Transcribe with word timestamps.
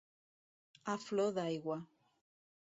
A 0.93 0.95
flor 1.03 1.29
d'aigua. 1.37 1.79